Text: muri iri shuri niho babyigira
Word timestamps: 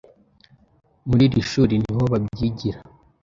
muri 1.07 1.23
iri 1.27 1.41
shuri 1.51 1.73
niho 1.83 2.03
babyigira 2.11 2.79